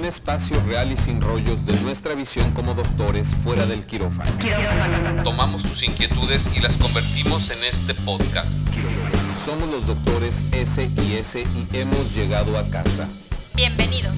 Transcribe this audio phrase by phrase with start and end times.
[0.00, 4.32] un espacio real y sin rollos de nuestra visión como doctores fuera del quirófano.
[5.22, 8.48] Tomamos tus inquietudes y las convertimos en este podcast.
[9.44, 13.06] Somos los doctores S y S y hemos llegado a casa.
[13.54, 14.10] Bienvenido.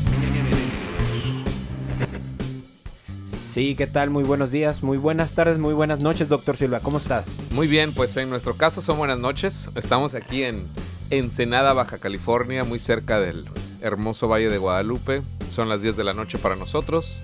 [3.53, 4.11] Sí, ¿qué tal?
[4.11, 6.79] Muy buenos días, muy buenas tardes, muy buenas noches, doctor Silva.
[6.79, 7.25] ¿Cómo estás?
[7.51, 9.69] Muy bien, pues en nuestro caso son buenas noches.
[9.75, 10.65] Estamos aquí en
[11.11, 13.45] Ensenada, Baja California, muy cerca del
[13.81, 15.23] hermoso Valle de Guadalupe.
[15.53, 17.23] Son las 10 de la noche para nosotros.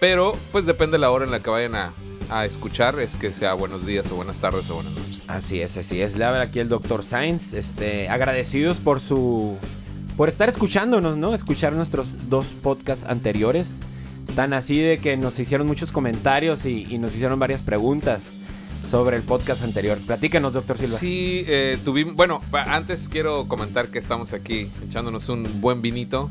[0.00, 1.92] Pero pues depende de la hora en la que vayan a,
[2.28, 5.24] a escuchar, es que sea buenos días o buenas tardes o buenas noches.
[5.28, 6.16] Así es, así es.
[6.16, 7.54] Le habla aquí el doctor Sainz.
[7.54, 9.56] Este, agradecidos por su.
[10.16, 11.34] por estar escuchándonos, ¿no?
[11.34, 13.70] Escuchar nuestros dos podcasts anteriores.
[14.36, 18.24] Tan así de que nos hicieron muchos comentarios y, y nos hicieron varias preguntas
[18.90, 19.98] sobre el podcast anterior.
[19.98, 20.98] Platícanos, doctor Silva.
[20.98, 22.14] Sí, eh, tuvimos.
[22.14, 26.30] Bueno, antes quiero comentar que estamos aquí echándonos un buen vinito.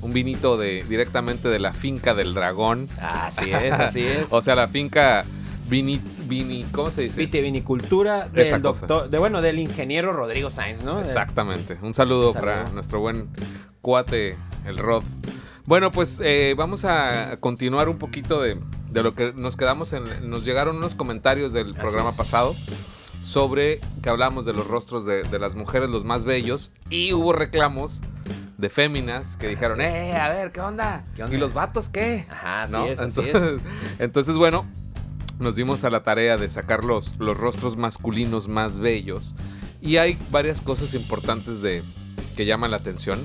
[0.00, 2.88] Un vinito de directamente de la finca del dragón.
[3.00, 4.26] Así es, así es.
[4.30, 5.24] O sea, la finca
[5.68, 7.18] vini, vini ¿cómo se dice?
[7.18, 8.86] Vitivinicultura Esa del cosa.
[8.86, 11.00] doctor, de bueno, del ingeniero Rodrigo Sainz, ¿no?
[11.00, 11.76] Exactamente.
[11.82, 12.46] Un saludo, Un saludo.
[12.56, 13.28] para nuestro buen
[13.82, 15.02] cuate, el Rod.
[15.66, 18.56] Bueno, pues eh, vamos a continuar un poquito de,
[18.90, 20.04] de lo que nos quedamos en.
[20.30, 22.16] Nos llegaron unos comentarios del Así programa es.
[22.16, 22.54] pasado
[23.20, 27.32] sobre que hablamos de los rostros de, de las mujeres, los más bellos, y hubo
[27.32, 28.00] reclamos
[28.58, 31.04] de féminas que dijeron, eh, a ver, ¿qué onda?
[31.16, 31.34] ¿Qué onda?
[31.34, 32.26] ¿Y los vatos qué?
[32.28, 32.86] Ajá, así ¿No?
[32.86, 33.60] es, así entonces,
[33.98, 34.66] entonces, bueno,
[35.38, 39.34] nos dimos a la tarea de sacar los, los rostros masculinos más bellos.
[39.80, 41.84] Y hay varias cosas importantes de,
[42.36, 43.20] que llaman la atención.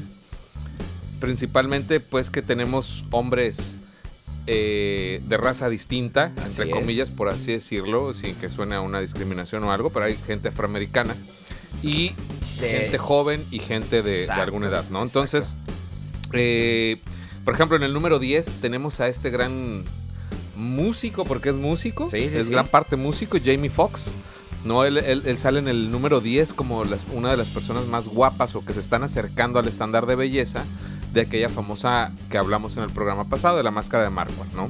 [1.19, 3.77] Principalmente, pues, que tenemos hombres
[4.45, 6.71] eh, de raza distinta, Así entre es.
[6.73, 10.49] comillas, por así decirlo, sin que suene a una discriminación o algo, pero hay gente
[10.49, 11.15] afroamericana.
[11.81, 12.13] Y
[12.65, 15.03] De- gente joven y gente de, de alguna edad, ¿no?
[15.03, 15.55] Entonces,
[16.33, 16.99] eh,
[17.45, 19.83] por ejemplo, en el número 10 tenemos a este gran
[20.55, 22.51] músico, porque es músico, Sí, sí, es sí.
[22.51, 24.11] gran parte músico, Jamie Foxx.
[24.65, 27.85] No, él, él- él sale en el número 10 como las- una de las personas
[27.87, 30.63] más guapas o que se están acercando al estándar de belleza
[31.11, 34.69] de aquella famosa que hablamos en el programa pasado, de la máscara de mármol, ¿no?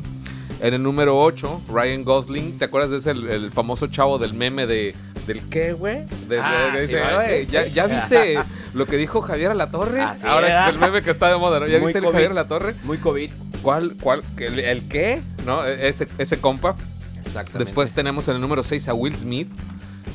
[0.62, 4.34] En el número 8, Ryan Gosling, ¿te acuerdas de ese, el, el famoso chavo del
[4.34, 4.96] meme de...
[5.28, 6.04] ¿Del qué, güey?
[6.28, 7.20] De- de- Ah, que sí, dice, ¿verdad?
[7.26, 8.40] "Oye, ¿ya, ¿ya viste
[8.74, 10.02] lo que dijo Javier a la Torre?
[10.02, 11.68] Así Ahora es el meme que está de moda, ¿no?
[11.68, 12.14] ¿Ya Muy viste el COVID.
[12.14, 12.76] Javier a la Torre?
[12.84, 13.32] Muy COVID.
[13.62, 15.22] ¿Cuál, cuál, el, el qué?
[15.46, 15.66] ¿No?
[15.66, 16.76] E, Ese, ese compa.
[17.26, 17.60] Exactamente.
[17.60, 19.48] Después tenemos en el número 6 a Will Smith,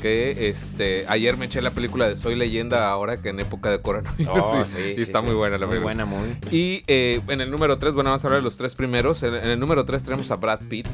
[0.01, 3.81] que este ayer me eché la película de Soy Leyenda ahora que en época de
[3.81, 4.29] coronavirus.
[4.31, 5.25] Oh, y, sí, y sí, está sí.
[5.25, 6.05] muy buena la Muy película.
[6.05, 6.37] buena, muy.
[6.51, 9.23] Y eh, en el número 3, bueno, vamos a hablar de los tres primeros.
[9.23, 10.87] En, en el número 3 tenemos a Brad Pitt,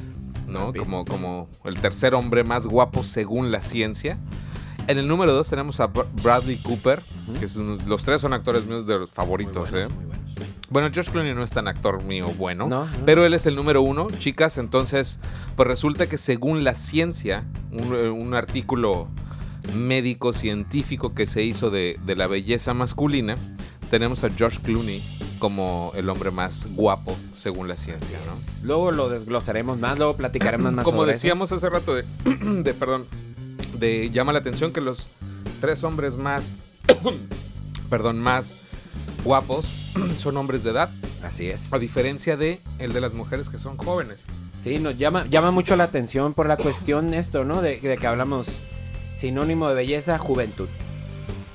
[0.55, 0.73] ¿no?
[0.73, 4.17] Como, como el tercer hombre más guapo según la ciencia.
[4.87, 7.01] En el número 2 tenemos a Br- Bradley Cooper,
[7.39, 9.93] que es un- los tres son actores míos de los Muy favoritos, buenos, ¿eh?
[9.93, 10.25] muy buenos.
[10.69, 12.91] Bueno, George Clooney no es tan actor mío bueno, No, no.
[13.05, 14.57] pero él es el número uno, chicas.
[14.57, 15.19] Entonces,
[15.55, 19.07] pues resulta que según la ciencia, un, eh, un artículo
[19.73, 23.37] médico científico que se hizo de, de la belleza masculina,
[23.89, 25.01] tenemos a George Clooney
[25.39, 28.33] como el hombre más guapo según la ciencia, ¿no?
[28.63, 31.17] Luego lo desglosaremos más, luego platicaremos más Como sobre eso.
[31.17, 32.03] decíamos hace rato de,
[32.63, 33.05] de, perdón,
[33.77, 35.07] de llama la atención que los
[35.61, 36.53] tres hombres más,
[37.89, 38.57] perdón, más
[39.23, 39.65] guapos
[40.17, 40.89] son hombres de edad.
[41.23, 41.73] Así es.
[41.73, 44.25] A diferencia de el de las mujeres que son jóvenes.
[44.63, 47.61] Sí, nos llama, llama mucho la atención por la cuestión esto, ¿no?
[47.61, 48.47] De, de que hablamos
[49.19, 50.67] sinónimo de belleza, juventud.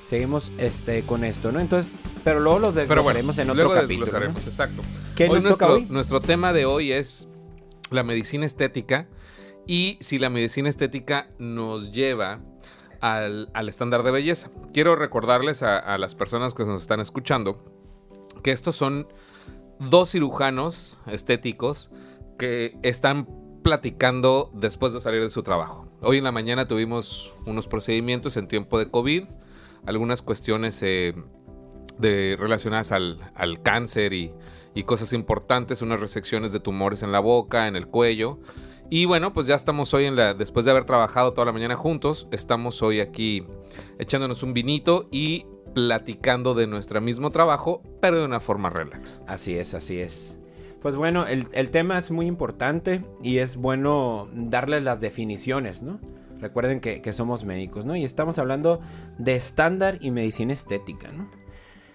[0.06, 1.60] Seguimos este con esto, ¿no?
[1.60, 1.92] Entonces,
[2.24, 4.06] pero luego bueno, desglosaremos en otro luego capítulo.
[4.06, 4.48] desglosaremos, ¿no?
[4.48, 4.82] exacto.
[5.16, 5.86] ¿Qué Hoy nos nuestro, toca hoy?
[5.90, 7.28] nuestro tema de hoy es
[7.90, 9.08] la medicina estética
[9.66, 12.40] y si la medicina estética nos lleva
[13.00, 14.50] al, al estándar de belleza.
[14.72, 17.62] Quiero recordarles a, a las personas que nos están escuchando
[18.42, 19.08] que estos son
[19.78, 21.90] dos cirujanos estéticos
[22.38, 23.26] que están
[23.62, 25.86] platicando después de salir de su trabajo.
[26.00, 29.24] Hoy en la mañana tuvimos unos procedimientos en tiempo de COVID,
[29.86, 31.14] algunas cuestiones eh,
[32.00, 34.32] de, relacionadas al, al cáncer y,
[34.74, 38.38] y cosas importantes, unas resecciones de tumores en la boca, en el cuello.
[38.88, 41.76] Y bueno, pues ya estamos hoy en la, después de haber trabajado toda la mañana
[41.76, 43.46] juntos, estamos hoy aquí
[43.98, 49.22] echándonos un vinito y platicando de nuestro mismo trabajo, pero de una forma relax.
[49.28, 50.36] Así es, así es.
[50.82, 56.00] Pues bueno, el, el tema es muy importante y es bueno darles las definiciones, ¿no?
[56.40, 57.94] Recuerden que, que somos médicos, ¿no?
[57.94, 58.80] Y estamos hablando
[59.18, 61.30] de estándar y medicina estética, ¿no?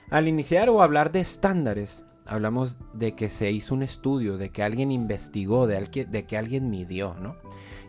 [0.10, 4.64] Al iniciar o hablar de estándares, hablamos de que se hizo un estudio, de que
[4.64, 7.36] alguien investigó, de, alguien- de que alguien midió, ¿no?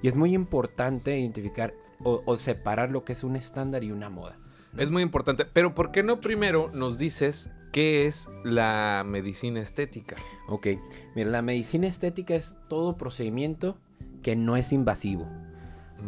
[0.03, 4.11] Y es muy importante identificar o, o separar lo que es un estándar y una
[4.11, 4.39] moda.
[4.77, 10.17] Es muy importante, pero ¿por qué no primero nos dices ¿Qué es la medicina estética?
[10.49, 10.69] Ok,
[11.15, 13.77] mira, la medicina estética es todo procedimiento
[14.23, 15.27] que no es invasivo.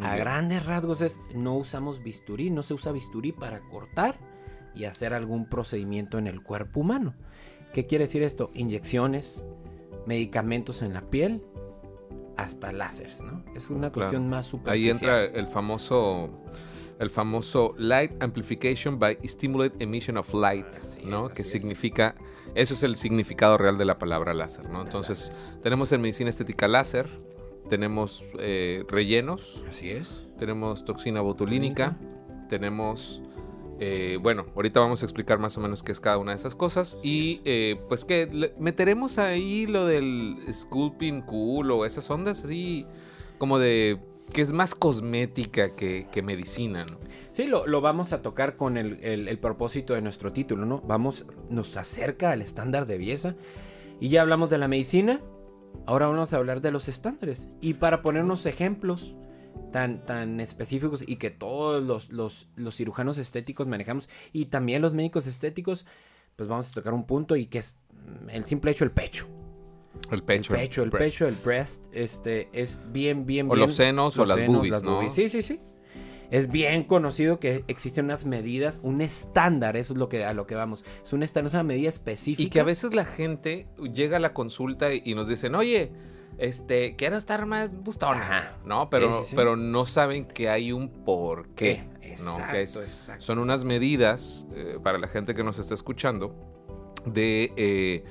[0.01, 4.19] A grandes rasgos es, no usamos bisturí, no se usa bisturí para cortar
[4.75, 7.15] y hacer algún procedimiento en el cuerpo humano.
[7.73, 8.51] ¿Qué quiere decir esto?
[8.55, 9.43] Inyecciones,
[10.07, 11.43] medicamentos en la piel,
[12.37, 13.45] hasta láseres, ¿no?
[13.55, 14.11] Es una Claro.
[14.11, 14.93] cuestión más Ahí superficial.
[14.97, 16.31] entra el famoso
[17.01, 21.29] el famoso light amplification by stimulate emission of light, Así ¿no?
[21.29, 21.51] es, que es.
[21.51, 22.17] significa
[22.57, 24.83] eso es el significado real de la palabra láser, ¿no?
[24.83, 25.33] Entonces,
[25.63, 27.09] tenemos en medicina estética láser,
[27.69, 30.27] tenemos eh, rellenos, Así es.
[30.41, 31.97] tenemos toxina botulínica,
[32.49, 33.23] tenemos
[33.79, 36.55] eh, bueno, ahorita vamos a explicar más o menos qué es cada una de esas
[36.55, 42.87] cosas y eh, pues que meteremos ahí lo del sculpting cool o esas ondas así
[43.39, 44.01] como de
[44.33, 46.99] que es más cosmética que, que medicina, ¿no?
[47.33, 50.81] Sí, lo, lo vamos a tocar con el, el- el propósito de nuestro título, ¿no?
[50.83, 53.37] Vamos, nos acerca al estándar de belleza.
[54.01, 55.21] Y ya hablamos de la medicina,
[55.87, 57.49] ahora vamos a hablar de los estándares.
[57.61, 59.15] Y para poner unos ejemplos
[59.71, 64.95] tan, tan específicos y que todos los, los, los cirujanos estéticos manejamos y también los
[64.95, 65.87] médicos estéticos,
[66.37, 69.27] pues vamos a tocar un punto y que es mm, el simple hecho, el pecho.
[70.11, 70.55] El pecho.
[70.55, 71.15] el pecho, el breast.
[71.15, 75.09] pecho, el breast, este, es bien, bien, O bien- los senos o las boobies, ¿no?
[75.11, 75.61] Sí, sí, sí.
[76.31, 80.47] Es bien conocido que existen unas medidas, un estándar, eso es lo que a lo
[80.47, 80.85] que vamos.
[81.03, 82.43] Es un estándar, es una medida específica.
[82.47, 85.91] Y que a veces la gente llega a la consulta y nos dicen, oye,
[86.39, 88.57] este, quiero estar más bustona, Ajá.
[88.65, 88.89] ¿no?
[88.91, 89.37] Pero, Sí, sí, sí.
[89.37, 91.85] pero no saben que hay un por qué,
[92.25, 92.33] ¿no?
[92.39, 93.25] Exacto, Que es- exacto.
[93.25, 96.35] son unas medidas, eh, para la gente que nos está escuchando,
[97.05, 98.05] de eh,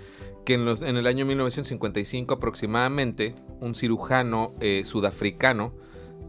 [0.46, 5.74] que en, los- en el año 1955 aproximadamente, un cirujano eh, sudafricano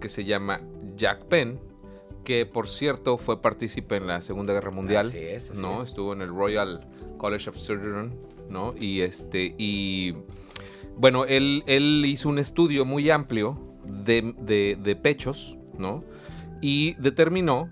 [0.01, 0.61] que se llama
[0.97, 1.61] Jack Penn,
[2.25, 5.83] que por cierto fue partícipe en la Segunda Guerra Mundial, Así es, así ¿no?
[5.83, 5.89] es.
[5.91, 6.87] Estuvo en el Royal
[7.17, 8.13] College of Surgeons,
[8.51, 8.75] ¿no?
[8.79, 10.15] Y este, y
[10.99, 16.05] bueno, él, él hizo un estudio muy amplio de, de- pechos, ¿no?
[16.61, 17.71] Y determinó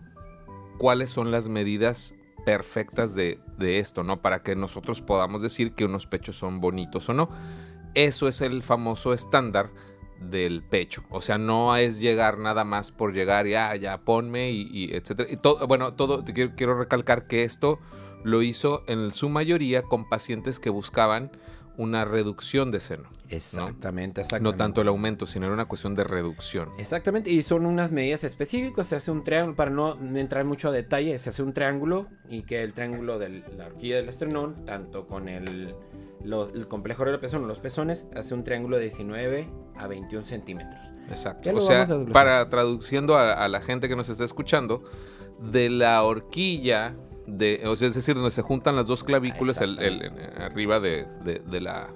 [0.78, 2.14] cuáles son las medidas
[2.44, 4.22] perfectas de, de esto, ¿no?
[4.22, 7.28] Para que nosotros podamos decir que unos pechos son bonitos o no.
[7.94, 9.70] Eso es el famoso estándar
[10.20, 11.02] del pecho.
[11.10, 15.28] O sea, no es llegar nada más por llegar y ah, ya ponme y, etcétera.
[15.32, 17.80] Y todo, bueno, todo, quiero, quiero recalcar que esto
[18.22, 21.30] lo hizo en su mayoría con pacientes que buscaban
[21.78, 23.08] una reducción de seno.
[23.28, 24.52] Exactamente, exactamente.
[24.52, 26.70] No tanto el aumento, sino era una cuestión de reducción.
[26.78, 30.72] Exactamente, y son unas medidas específicas, se hace un triángulo, para no entrar mucho a
[30.72, 35.06] detalle, se hace un triángulo y que el triángulo de la horquilla del esternón, tanto
[35.06, 35.74] con el,
[36.24, 40.24] lo- el complejo del pezón o los pezones, hace un triángulo de 19 a 21
[40.24, 40.80] centímetros.
[41.08, 41.50] Exacto.
[41.54, 44.82] O sea, para traduciendo a, a la gente que nos está escuchando,
[45.40, 46.96] de la horquilla,
[47.26, 51.06] de, o sea, es decir, donde se juntan las dos clavículas, el, el- arriba de,
[51.24, 51.90] de- de la...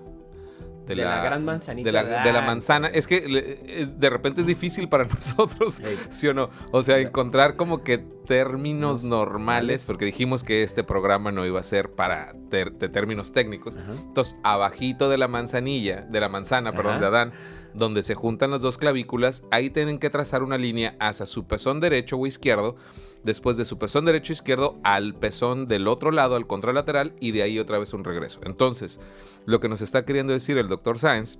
[0.87, 2.89] De la gran manzanita De la, de la manzana.
[2.89, 5.81] Es que le- es- de repente es difícil para nosotros.
[6.09, 6.51] ¿sí o no?
[6.73, 11.63] O sea, encontrar como que términos normales, porque dijimos que este programa no iba a
[11.63, 13.77] ser para ter- de términos técnicos.
[13.77, 13.93] Ajá.
[13.93, 17.33] Entonces, abajito de la manzanilla, de la manzana, perdón, de Adán,
[17.75, 21.81] donde se juntan las dos clavículas, ahí tienen que trazar una línea hacia su pezón
[21.81, 22.77] derecho o izquierdo,
[23.23, 27.33] después de su pezón derecho o izquierdo al pezón del otro lado, al contralateral, y
[27.33, 28.41] de ahí otra vez un regreso.
[28.45, 29.01] Entonces,
[29.47, 31.39] lo que nos está queriendo decir el doctor Sáenz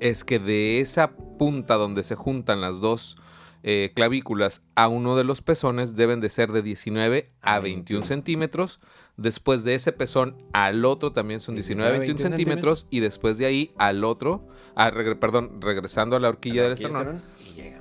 [0.00, 3.16] es que de esa punta donde se juntan las dos
[3.62, 8.00] eh, clavículas a uno de los pezones deben de ser de 19 a A 21
[8.00, 8.04] 21.
[8.04, 8.80] centímetros.
[9.16, 12.86] Después de ese pezón al otro también son 19 a 21 centímetros.
[12.90, 14.46] Y después de ahí al otro,
[14.76, 17.22] regre- perdón, regresando a la horquilla del esternón,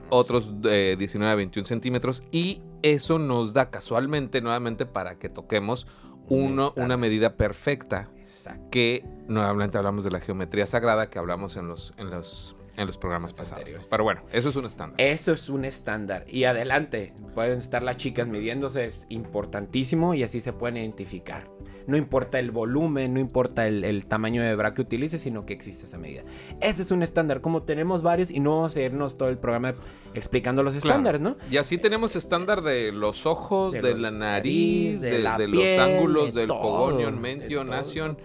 [0.10, 2.24] otros eh, 19 a 21 centímetros.
[2.32, 5.88] Y eso nos da casualmente nuevamente para que toquemos
[6.30, 8.68] Un uno, una medida perfecta Exacto.
[8.72, 12.98] que nuevamente hablamos de la geometría sagrada que hablamos en los, en los, en los
[12.98, 13.60] programas Los pasados.
[13.60, 13.88] anteriores.
[13.89, 15.00] Pero bueno, eso es un estándar.
[15.00, 16.25] Eso es un estándar.
[16.27, 21.48] Y adelante, pueden estar las chicas midiéndose, es importantísimo y así se pueden identificar.
[21.88, 25.53] No importa el volumen, no importa el, el tamaño de bra que utilices, sino que
[25.53, 26.24] existe esa medida.
[26.60, 27.41] Ese es un estándar.
[27.41, 29.75] Como tenemos varios y no vamos a irnos todo el programa
[30.15, 30.88] explicando los Claro.
[30.89, 31.38] estándares, ¿no?
[31.51, 35.38] Y así tenemos estándar de los ojos, de, De los la nariz, de, de la
[35.38, 38.17] de los piel, ángulos, de del todo, pogonion, mentio, todo, nación.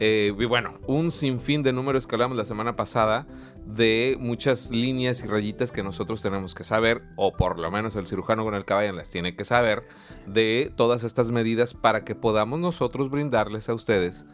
[0.00, 3.26] Eh, y bueno, un sinfín de números que hablamos la semana pasada
[3.68, 8.06] de muchas líneas y rayitas que nosotros tenemos que saber, o por lo menos el
[8.06, 9.84] cirujano con el vayan las tiene que saber,
[10.26, 14.24] de todas estas medidas para que podamos nosotros brindarles a ustedes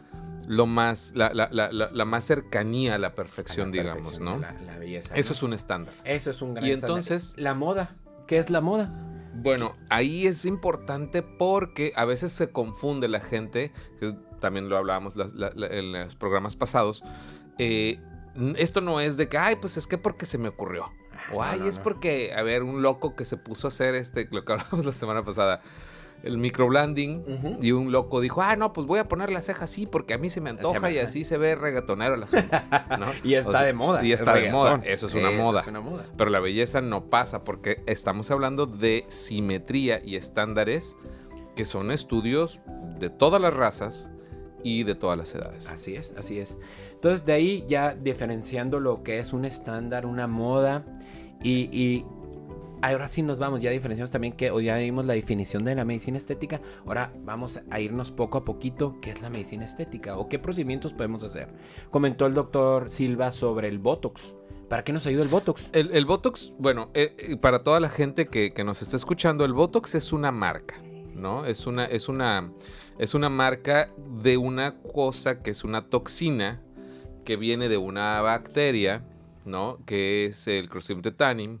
[0.47, 4.25] lo más, la, la- la- la- la más cercanía a la perfección, A digamos, perfección
[4.25, 4.37] ¿no?
[4.65, 5.15] La, belleza.
[5.15, 5.35] Eso ¿no?
[5.35, 5.93] es un estándar.
[6.05, 6.89] Eso es un gran Y estándar.
[6.91, 7.95] entonces- La moda.
[8.27, 8.89] ¿Qué es la moda?
[9.33, 15.15] Bueno, ahí es importante porque a veces se confunde la gente, que también lo hablábamos
[15.17, 17.03] en los programas pasados,
[17.57, 17.99] eh,
[18.57, 20.91] esto no es de que, ay, pues es que porque se me ocurrió.
[21.31, 21.83] O, no, ay, no, es no.
[21.83, 24.91] porque, a ver, un loco que se puso a hacer este, lo que hablábamos la
[24.91, 25.61] semana pasada,
[26.23, 27.57] el microblending, Ujú.
[27.61, 30.17] y un loco dijo, ah, no, pues voy a poner la ceja así porque a
[30.17, 32.47] mí se me antoja me- y así se ve reggaetonero el asunto.
[32.99, 33.07] ¿no?
[33.23, 34.03] Y está O sea, de moda.
[34.05, 34.81] Y está de moda.
[34.85, 35.61] Eso es una Eso moda.
[35.61, 36.05] es una moda.
[36.17, 40.95] Pero la belleza no pasa porque estamos hablando de simetría y estándares
[41.55, 42.59] que son estudios
[42.99, 44.09] de todas las razas
[44.65, 45.69] y de todas las edades.
[45.69, 46.57] Así es, así es.
[46.91, 50.83] Entonces de ahí ya diferenciando lo que es un estándar, una moda
[51.43, 52.03] y, y
[52.81, 55.85] ahora sí nos vamos, ya diferenciamos también que hoy ya vimos la definición de la
[55.85, 60.27] medicina estética, ahora vamos a irnos poco a poquito qué es la medicina estética o
[60.29, 61.49] qué procedimientos podemos hacer.
[61.91, 64.33] Comentó el doctor Silva sobre el Botox.
[64.67, 65.69] ¿Para qué nos ayuda el Botox?
[65.73, 69.45] El, el Botox, bueno, eh, eh, para toda la gente que, que nos está escuchando,
[69.45, 70.81] el Botox es una marca,
[71.25, 71.43] ¿no?
[71.43, 72.51] Es una, es una,
[72.99, 73.89] es una marca
[74.21, 76.61] de una cosa que es una toxina
[77.25, 79.03] que viene de una bacteria,
[79.43, 79.79] ¿no?
[79.87, 81.59] Que es el Clostridium tetani.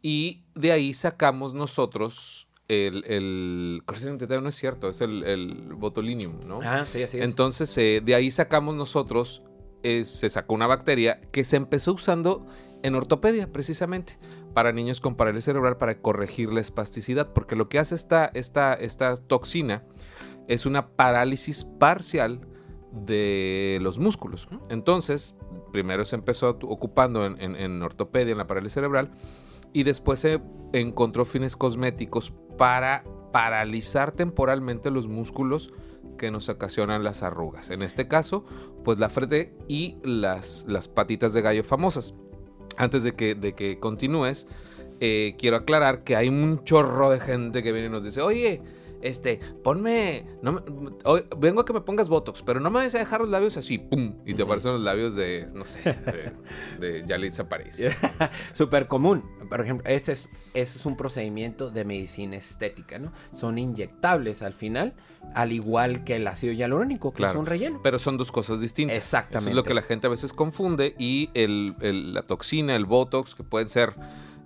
[0.00, 6.40] Y de ahí sacamos nosotros el, el Clostridium no es cierto, es el, el botulinium,
[6.46, 6.60] ¿no?
[6.62, 7.24] Ah, sí, así es.
[7.24, 9.42] Entonces, eh, de ahí sacamos nosotros,
[9.82, 12.46] eh, se sacó una bacteria que se empezó usando
[12.82, 14.16] en ortopedia, precisamente,
[14.54, 18.74] para niños con parálisis cerebral, para corregir la espasticidad, porque lo que hace esta, esta,
[18.74, 19.84] esta toxina
[20.48, 22.40] es una parálisis parcial
[22.92, 24.48] de los músculos.
[24.70, 25.34] Entonces,
[25.72, 29.10] primero se empezó ocupando en, en- en ortopedia, en la parálisis cerebral,
[29.72, 30.40] y después se
[30.72, 35.72] encontró fines cosméticos para paralizar temporalmente los músculos
[36.16, 37.70] que nos ocasionan las arrugas.
[37.70, 38.44] En este caso,
[38.84, 42.14] pues la frente y las, las patitas de gallo famosas.
[42.76, 44.46] Antes de que, de que continúes,
[45.00, 48.62] eh, quiero aclarar que hay un chorro de gente que viene y nos dice, oye,
[49.04, 50.60] este, ponme, no me-
[51.04, 53.56] hoy- vengo a que me pongas Botox, pero no me vayas a dejar los labios
[53.56, 56.32] así, pum, y te aparecen los labios de, no sé, de,
[56.80, 57.80] de Yalitza París.
[58.52, 59.22] Súper común.
[59.48, 63.12] Por ejemplo, este es, ese es un procedimiento de medicina estética, ¿no?
[63.34, 64.94] Son inyectables al final,
[65.34, 67.34] al igual que el ácido hialurónico, que Claro.
[67.34, 67.80] es un relleno.
[67.82, 68.96] Pero son dos cosas distintas.
[68.96, 69.38] Exactamente.
[69.38, 70.94] Eso es lo que la gente a veces confunde.
[70.98, 73.94] Y el, el- la toxina, el Botox, que pueden ser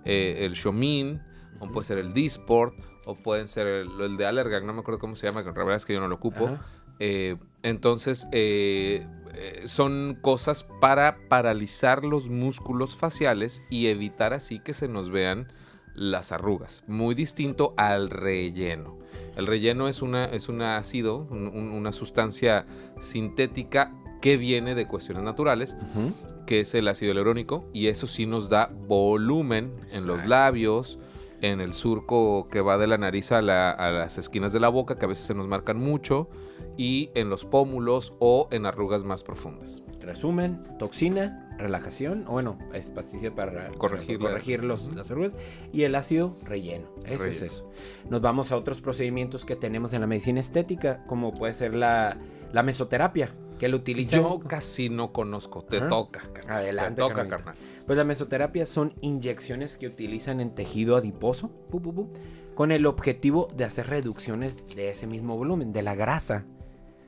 [0.05, 1.21] eh, el Shomin,
[1.59, 2.73] o puede ser el Disport,
[3.11, 5.53] o pueden ser el, el de Allergan, no me acuerdo cómo se llama, que la
[5.57, 6.57] verdad es que yo no lo ocupo.
[6.99, 14.73] Eh, entonces, eh, eh, son cosas para paralizar los músculos faciales y evitar así que
[14.73, 15.51] se nos vean
[15.95, 16.83] las arrugas.
[16.87, 18.97] Muy distinto al relleno.
[19.35, 22.65] El relleno es, una, es un ácido, un- un- una sustancia
[22.99, 25.77] sintética que viene de cuestiones naturales,
[26.45, 30.99] que es el ácido hialurónico, y eso sí nos da volumen en los labios,
[31.41, 34.69] en el surco que va de la nariz a, la- a las esquinas de la
[34.69, 36.29] boca, que a veces se nos marcan mucho,
[36.77, 39.81] y en los pómulos o en arrugas más profundas.
[40.01, 45.33] Resumen, toxina, relajación, o bueno, espasticidad para Corregir para corregir los- las arrugas,
[45.73, 46.87] y el ácido relleno.
[47.05, 47.69] Ese es eso.
[48.09, 52.17] Nos vamos a otros procedimientos que tenemos en la medicina estética, como puede ser la,
[52.53, 54.21] la mesoterapia, que lo utilizan...
[54.21, 55.89] Yo casi no conozco, te Ajá.
[55.89, 56.21] toca.
[56.33, 57.45] carnal, Adelante, Te toca, carnalito.
[57.45, 57.55] carnal.
[57.85, 62.09] Pues la mesoterapia son inyecciones que utilizan en tejido adiposo pu, pu, pu,
[62.55, 66.45] con el objetivo de hacer reducciones de ese mismo volumen, de la grasa.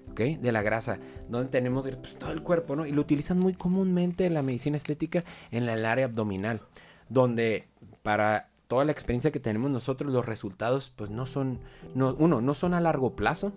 [0.10, 0.20] ¿Ok?
[0.20, 2.86] De la grasa, donde tenemos pues, todo el cuerpo, ¿no?
[2.86, 6.60] Y lo utilizan muy comúnmente en la medicina estética en el área abdominal,
[7.08, 7.70] donde
[8.04, 11.60] para toda la experiencia que tenemos nosotros, los resultados, pues no son,
[11.96, 13.54] no, uno, no son a largo plazo,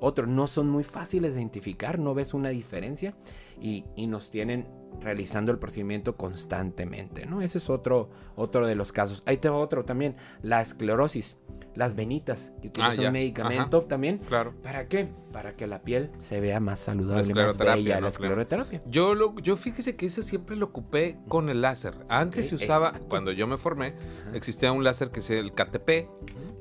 [0.00, 3.14] otro, no son muy fáciles de identificar, no ves una diferencia
[3.60, 4.66] y, y nos tienen
[5.00, 7.42] realizando el procedimiento constantemente, ¿no?
[7.42, 9.22] Ese es otro, otro de los casos.
[9.26, 11.36] Ahí te va otro también, la esclerosis,
[11.74, 13.06] las venitas, que Ah, utilizan ya.
[13.08, 14.18] un medicamento también.
[14.18, 14.54] Claro.
[14.62, 15.08] ¿Para qué?
[15.32, 17.82] Para que la piel se vea más saludable, más bella, ¿no?
[17.82, 18.06] la Claro.
[18.08, 18.82] escleroterapia.
[18.86, 21.94] Yo, lo, yo fíjese que ese siempre lo ocupé con el láser.
[22.08, 23.08] Antes se usaba, exacto.
[23.08, 24.34] cuando yo me formé, Ajá.
[24.36, 26.08] existía un láser que es el KTP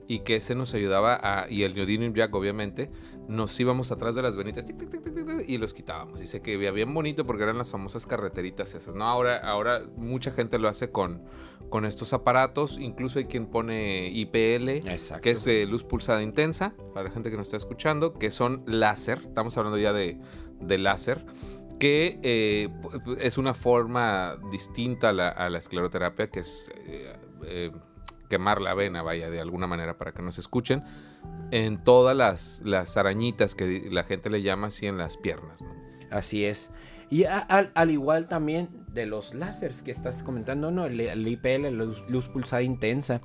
[0.07, 2.91] y que ese nos ayudaba a, y el neodymium jack obviamente,
[3.27, 6.21] nos íbamos atrás de las venitas tic, tic, tic, tic, tic, y los quitábamos.
[6.21, 8.95] Y se que veía bien bonito porque eran las famosas carreteritas esas.
[8.95, 11.23] No, ahora, ahora mucha gente lo hace con,
[11.69, 12.77] con estos aparatos.
[12.79, 15.23] Incluso hay quien pone IPL, Exacto.
[15.23, 18.63] que es eh, luz pulsada intensa, para la gente que nos está escuchando, que son
[18.65, 19.19] láser.
[19.23, 20.19] Estamos hablando ya de,
[20.61, 21.25] de láser
[21.79, 22.69] que eh,
[23.19, 27.13] es una forma distinta a la, a la escleroterapia, que es eh,
[27.45, 27.71] eh,
[28.29, 30.83] quemar la vena, vaya, de alguna manera, para que nos escuchen,
[31.51, 35.63] en todas las, las arañitas que la gente le llama así en las piernas.
[35.63, 35.84] ¿no?
[36.15, 36.71] Así es.
[37.09, 40.85] Y al igual también de los láseres que estás comentando, ¿no?
[40.85, 43.19] El, el IPL, la luz, pulsada intensa,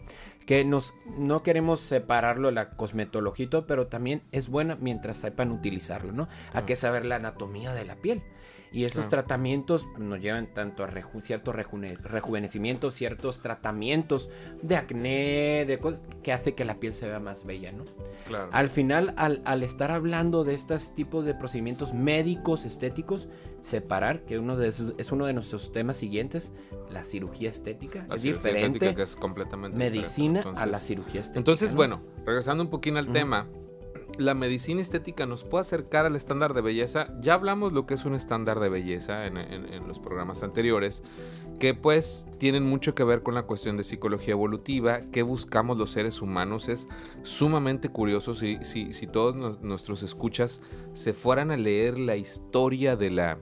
[0.44, 6.10] que nos, no queremos separarlo de la cosmetología, pero también es buena mientras sepan utilizarlo,
[6.10, 6.28] ¿no?
[6.52, 8.22] Hay que saber la anatomía de la piel.
[8.72, 14.30] Y esos tratamientos nos llevan tanto a ciertos rejuvenecimientos, ciertos tratamientos
[14.62, 17.84] de acné, de que hace que la piel se vea más bella, ¿no?
[18.26, 18.48] Claro.
[18.52, 23.28] Al final, al, estar hablando de estos tipos de procedimientos médicos, estéticos,
[23.60, 26.52] separar, que uno de es uno de nuestros temas siguientes,
[26.90, 28.06] la cirugía estética.
[28.12, 28.94] es diferente.
[28.94, 31.40] que es completamente medicina a la cirugía estética.
[31.40, 33.48] Entonces, bueno, regresando un poquito al tema
[34.18, 37.14] la medicina estética nos puede acercar al estándar de belleza.
[37.20, 41.02] Ya hablamos lo que es un estándar de belleza en, los programas anteriores,
[41.58, 45.90] que pues tienen mucho que ver con la cuestión de psicología evolutiva, qué buscamos los
[45.90, 46.68] seres humanos.
[46.68, 46.88] Es
[47.22, 50.60] sumamente curioso si, si, todos nuestros escuchas
[50.92, 53.38] se fueran a leer la historia de la,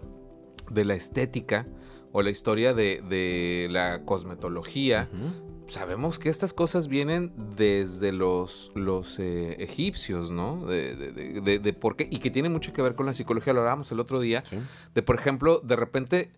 [0.71, 1.67] de la estética
[2.13, 5.09] o la historia de, la cosmetología
[5.69, 10.65] sabemos que estas cosas vienen desde los, los eh, egipcios, ¿no?
[10.67, 10.95] De,
[11.59, 14.01] de, por qué, y que tiene mucho que ver con la psicología, lo hablábamos el
[14.01, 14.43] otro día,
[14.95, 16.33] de por ejemplo, de repente,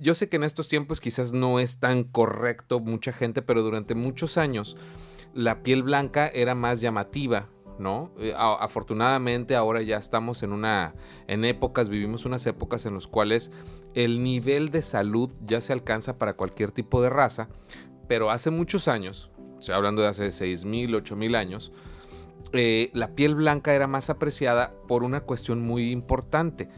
[0.00, 3.94] yo sé que en estos tiempos quizás no es tan correcto mucha gente, pero durante
[3.94, 4.76] muchos años
[5.34, 7.48] la piel blanca era más llamativa,
[7.78, 8.12] ¿no?
[8.18, 10.94] Eh, afortunadamente ahora ya estamos en una
[11.26, 13.50] en épocas, vivimos unas épocas en las cuales
[13.94, 17.48] el nivel de salud ya se alcanza para cualquier tipo de raza,
[18.10, 21.72] pero hace muchos años, estoy hablando de hace 6.000, 8.000 años,
[22.52, 26.68] eh, la piel blanca era más apreciada por una cuestión muy importante,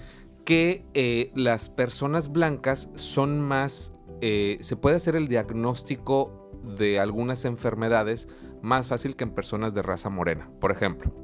[0.45, 7.47] que eh, las personas blancas son más, eh, se puede hacer el diagnóstico de algunas
[7.47, 8.29] enfermedades
[8.61, 10.51] más fácil que en personas de raza morena.
[10.61, 11.15] Por ejemplo,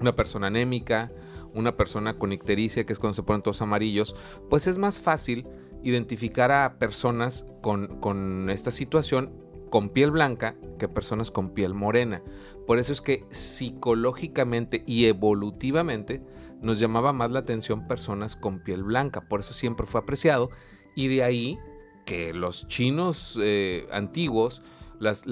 [0.00, 1.12] una persona anémica,
[1.52, 4.16] una persona con ictericia, que es cuando se ponen todos amarillos,
[4.48, 5.46] pues es más fácil
[5.82, 9.39] identificar a personas con, con esta situación
[9.70, 12.22] con piel blanca que personas con piel morena.
[12.66, 16.22] Por eso es que psicológicamente y evolutivamente
[16.60, 19.22] nos llamaba más la atención personas con piel blanca.
[19.28, 20.50] Por eso siempre fue apreciado.
[20.94, 21.58] Y de ahí
[22.04, 24.62] que los chinos eh, antiguos,
[24.98, 25.26] las,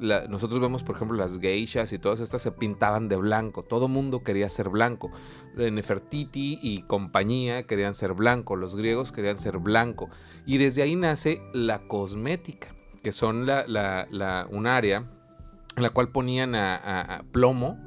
[0.00, 3.62] nosotros vemos por ejemplo las geishas y todas estas se pintaban de blanco.
[3.62, 5.10] Todo mundo quería ser blanco.
[5.54, 8.56] Nefertiti y compañía querían ser blanco.
[8.56, 10.08] Los griegos querían ser blanco.
[10.46, 15.04] Y desde ahí nace la cosmética que son la, un área
[15.76, 16.54] en la cual ponían
[17.32, 17.78] plomo,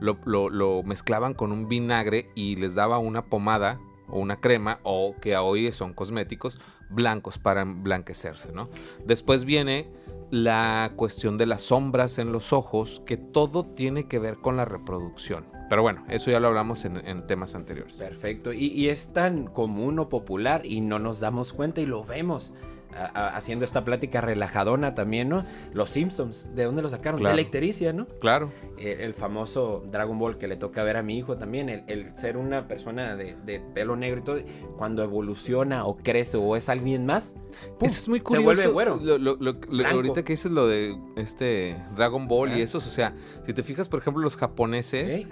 [0.00, 5.36] lo, mezclaban con un vinagre y les daba una pomada o una crema, o que
[5.36, 8.68] hoy son cosméticos, blancos para emblanquecerse, ¿no?
[9.06, 9.90] Después viene
[10.30, 14.66] la cuestión de las sombras en los ojos, que todo tiene que ver con la
[14.66, 15.46] reproducción.
[15.70, 17.96] Pero bueno, eso ya lo hablamos en, temas anteriores.
[17.96, 22.04] Perfecto, y, y, es tan común o popular y no nos damos cuenta y lo
[22.04, 22.52] vemos
[22.94, 25.44] haciendo esta plática relajadona también, ¿no?
[25.72, 27.22] Los Simpsons, ¿de dónde lo sacaron?
[27.22, 28.06] De la ictericia, ¿no?
[28.20, 28.52] Claro.
[28.78, 32.36] Eh, el famoso Dragon Ball que le toca ver a mi hijo también, el, ser
[32.36, 34.40] una persona de, pelo negro y todo,
[34.76, 37.34] cuando evoluciona o crece o es alguien más,
[37.80, 38.54] eso es muy curioso.
[38.56, 39.88] Se vuelve güero.
[39.88, 43.14] ahorita que dices lo de este Dragon Ball y eso, o sea,
[43.46, 45.26] si te fijas, por ejemplo, los japoneses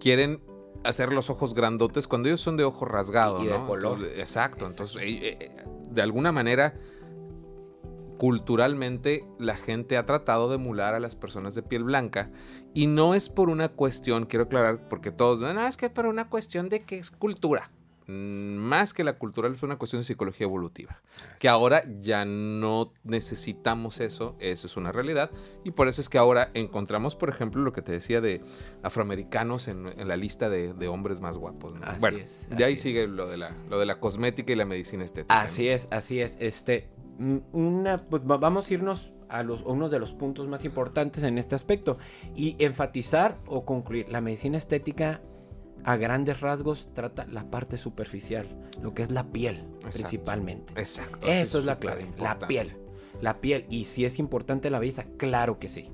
[0.00, 0.40] quieren
[0.84, 4.04] hacer los ojos grandotes cuando ellos son de ojo rasgado, y, de color.
[4.16, 5.50] exacto, entonces eh, eh,
[5.90, 6.74] de alguna manera
[8.18, 12.30] culturalmente la gente ha tratado de emular a las personas de piel blanca
[12.72, 16.28] y no es por una cuestión, quiero aclarar, porque todos, no, es que por una
[16.28, 17.70] cuestión de que es cultura.
[18.06, 21.00] Mm, más que la cultural es una cuestión de psicología evolutiva,
[21.38, 25.30] que ahora ya no necesitamos eso, eso es una realidad,
[25.64, 28.42] y por eso es que ahora encontramos, por ejemplo, lo que te decía de
[28.82, 31.72] afroamericanos en, la lista de, hombres más guapos.
[31.98, 32.18] bueno,
[32.50, 35.40] de ahí sigue lo de, la, lo de la cosmética y la medicina estética.
[35.40, 36.36] Así es, así es.
[36.40, 36.90] Este,
[37.52, 41.38] una, pues vamos a irnos a, los, a uno de los puntos más importantes en
[41.38, 41.98] este aspecto
[42.34, 45.20] y enfatizar o concluir la medicina estética
[45.84, 48.46] a grandes rasgos trata la parte superficial,
[48.82, 50.72] lo que es la piel principalmente.
[50.76, 51.26] Exacto.
[51.26, 52.68] Eso es la clave, la piel.
[53.20, 53.66] La piel.
[53.68, 55.90] Y si es importante la belleza, claro que sí.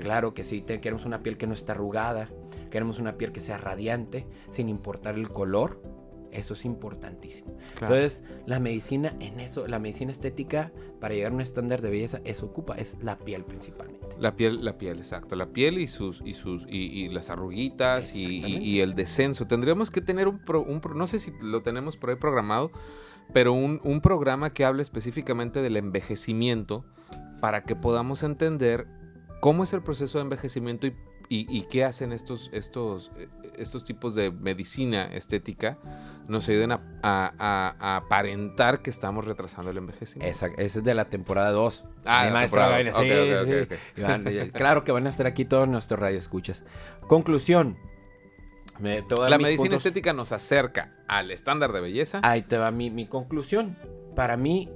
[0.00, 0.62] Claro que sí.
[0.62, 2.30] Queremos una piel que no esté arrugada,
[2.70, 5.82] queremos una piel que sea radiante, sin importar el color
[6.36, 7.56] eso es importantísimo.
[7.80, 12.20] Entonces, la medicina en eso, la medicina estética, para llegar a un estándar de belleza,
[12.24, 14.06] eso ocupa, es la piel principalmente.
[14.18, 15.36] La piel, la piel, exacto.
[15.36, 19.46] La piel y sus, y sus, y, las arruguitas y, el descenso.
[19.46, 22.70] Tendríamos que tener un, un, no sé si lo tenemos por ahí programado,
[23.32, 26.84] pero un, un programa que hable específicamente del envejecimiento
[27.40, 28.86] para que podamos entender
[29.40, 30.94] cómo es el proceso de envejecimiento y
[31.28, 35.78] y, qué hacen estos, estos, eh, estos tipos de medicina estética?
[36.28, 40.30] Nos ayudan a, aparentar que estamos retrasando el envejecimiento.
[40.30, 41.84] Esa, esa es de la temporada 2.
[42.04, 46.64] Ah, temporada sí, Claro que van a estar aquí todos nuestros radioescuchas.
[47.06, 47.78] Conclusión.
[48.80, 52.20] la medicina estética nos acerca al estándar de belleza.
[52.22, 53.76] Ahí te va mi, mi conclusión.
[54.14, 54.68] Para mí,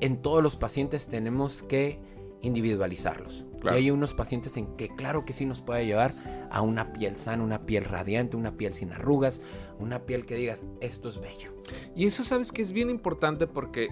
[0.00, 2.00] en todos los pacientes tenemos que
[2.42, 3.43] individualizarlos.
[3.64, 6.14] Y hay unos pacientes en que claro que sí nos puede llevar
[6.50, 9.40] a una piel sana, una piel radiante, una piel sin arrugas,
[9.78, 11.52] una piel que digas, esto es bello.
[11.96, 13.88] Y eso sabes que es bien importante porque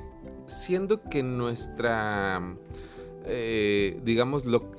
[0.47, 2.57] siendo que nuestra...
[3.25, 4.73] Eh, digamos, lo,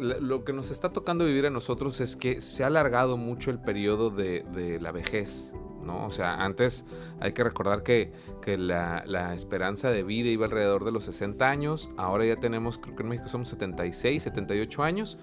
[0.44, 4.10] que nos está tocando vivir a nosotros es que se ha alargado mucho el periodo
[4.10, 5.54] de, de la vejez.
[5.84, 6.06] ¿No?
[6.06, 6.86] O sea, antes
[7.20, 8.12] hay que recordar que,
[8.46, 13.04] la, esperanza de vida iba alrededor de los 60 años, ahora ya tenemos, creo que
[13.04, 15.18] en México somos 76, 78 años,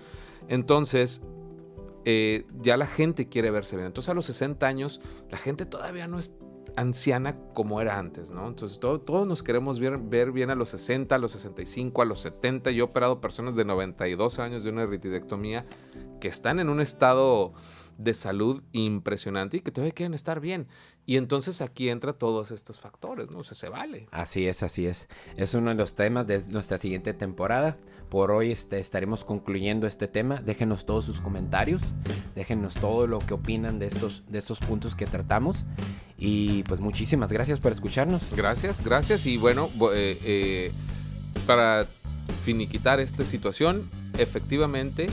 [0.48, 1.22] entonces
[2.04, 3.86] eh, ya la gente quiere verse bien.
[3.86, 6.34] Entonces a los 60 años la gente todavía no es
[6.76, 8.48] anciana como era antes, ¿no?
[8.48, 12.20] Entonces todos nos queremos ver, ver, bien a los 60, a los 65, a los
[12.20, 12.70] 70.
[12.70, 15.66] Yo he operado personas de 92 años de una eritidectomía
[16.20, 17.52] que están en un estado
[18.00, 20.66] de salud impresionante y que todavía quieren estar bien.
[21.04, 23.40] Y entonces aquí entra todos estos factores, ¿no?
[23.40, 24.08] O sea, se vale.
[24.10, 25.08] Así es, así es.
[25.36, 27.76] Es uno de los temas de nuestra siguiente temporada.
[28.08, 30.40] Por hoy este, estaremos concluyendo este tema.
[30.40, 31.82] Déjenos todos sus comentarios.
[32.34, 35.66] Déjenos todo lo que opinan de estos, de estos puntos que tratamos.
[36.16, 38.22] Y pues muchísimas gracias por escucharnos.
[38.34, 39.26] Gracias, gracias.
[39.26, 40.72] Y bueno, eh, eh,
[41.46, 41.86] para
[42.44, 45.08] finiquitar esta situación, efectivamente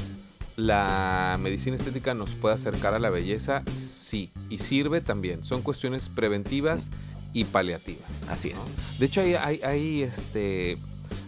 [0.57, 5.43] la medicina estética nos puede acercar a la belleza, sí, y sirve también.
[5.43, 6.89] Son cuestiones preventivas
[7.31, 8.09] y paliativas.
[8.27, 8.99] Así es.
[8.99, 10.77] De hecho, hay, hay, este,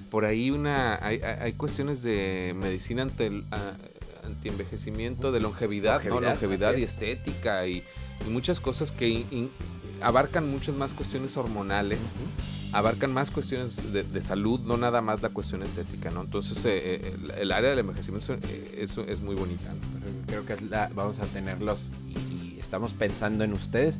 [0.09, 3.43] por ahí una, hay, cuestiones de medicina ante el,
[4.25, 7.83] anti-envejecimiento, de longevidad, longevidad, y estética y,
[8.27, 9.49] muchas cosas que
[10.01, 12.15] abarcan muchas más cuestiones hormonales
[12.71, 16.21] abarcan más cuestiones de, salud, no nada más la cuestión estética, ¿no?
[16.21, 19.69] Entonces, eh, eh, el, área del envejecimiento eh, es, es muy bonita.
[20.27, 20.55] Creo que
[20.93, 21.79] vamos a tenerlos
[22.09, 23.97] y, estamos pensando en ustedes.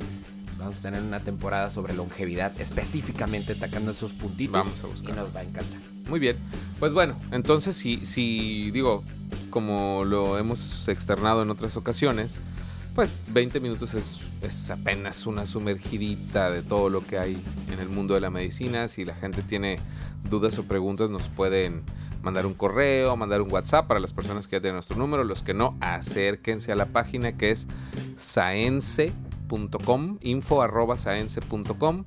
[0.60, 4.54] Vamos a tener una temporada sobre longevidad, específicamente atacando esos puntitos.
[4.54, 5.16] Vamos a buscar.
[5.16, 5.80] Y nos va a encantar.
[6.08, 6.36] Muy bien.
[6.80, 9.04] Pues bueno, entonces, si, si digo,
[9.50, 12.40] como lo hemos externado en otras ocasiones,
[13.00, 18.14] pues 20 minutos es, apenas una sumergidita de todo lo que hay en el mundo
[18.14, 18.90] de la medicina.
[18.90, 19.80] Si la gente tiene
[20.30, 21.84] dudas o preguntas, nos pueden
[22.24, 25.24] mandar un correo, mandar un WhatsApp para las personas que ya tienen nuestro número.
[25.24, 27.70] Los que no, acérquense a la página que es
[28.18, 32.04] saense.com, info arroba saense.com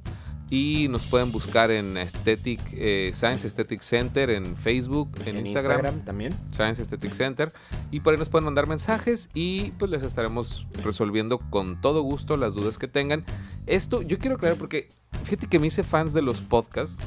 [0.52, 6.38] y nos pueden buscar en Aesthetic, eh, Science Aesthetic Center en Facebook, en, Instagram, también.
[6.50, 7.54] Science Aesthetic Center.
[7.90, 12.36] Y por ahí nos pueden mandar mensajes y pues les estaremos resolviendo con todo gusto
[12.36, 13.24] las dudas que tengan.
[13.64, 14.90] Esto yo quiero aclarar porque
[15.24, 17.02] fíjate que me hice fans de los podcasts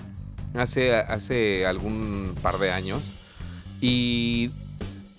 [0.56, 3.14] hace, hace algún par de años
[3.80, 4.50] y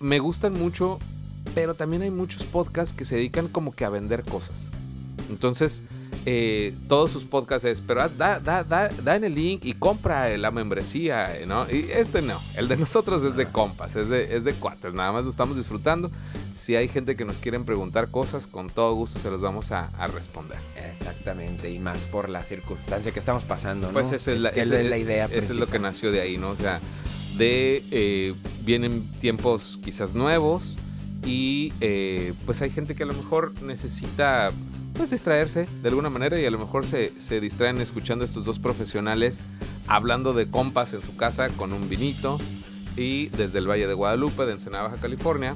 [0.01, 0.99] me gustan mucho,
[1.55, 4.67] pero también hay muchos podcasts que se dedican como que a vender cosas.
[5.31, 5.85] Entonces
[6.25, 10.37] eh, todos sus podcasts es, pero da, da, da, da, en el link y compra
[10.37, 11.71] la membresía, ¿no?
[11.71, 13.53] Y este no, el de nosotros es de ah.
[13.53, 16.11] compas, es de, es de cuates, nada más lo estamos disfrutando.
[16.55, 19.91] Si hay gente que nos quieren preguntar cosas, con todo gusto se los vamos a,
[20.09, 20.59] responder.
[20.91, 23.93] Exactamente, y más por la circunstancia que estamos pasando, ¿no?
[23.93, 25.27] Pues esa es, la, es, la idea.
[25.27, 26.51] Esa es lo que nació de ahí, ¿no?
[26.51, 26.81] O sea,
[27.37, 30.77] de eh, vienen tiempos quizás nuevos
[31.25, 34.53] y eh, pues hay gente que a lo mejor necesita
[34.97, 38.45] pues distraerse de alguna manera y a lo mejor se, se distraen escuchando a estos
[38.45, 39.41] dos profesionales
[39.87, 42.39] hablando de compas en su casa con un vinito
[42.97, 45.55] y desde el Valle de Guadalupe, de Ensenada, Baja California.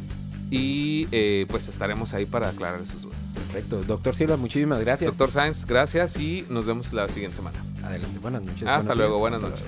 [0.51, 3.19] Y eh, pues estaremos ahí para aclarar sus dudas.
[3.35, 3.83] Perfecto.
[3.85, 5.09] Doctor Silva, muchísimas gracias.
[5.09, 7.59] Doctor Sáenz, gracias y nos vemos la siguiente semana.
[7.85, 8.19] Adelante.
[8.19, 8.67] Buenas noches.
[8.67, 9.19] Hasta luego.
[9.19, 9.63] Buenas noches.